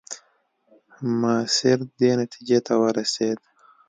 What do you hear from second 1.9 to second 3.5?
دې نتیجې ته ورسېد.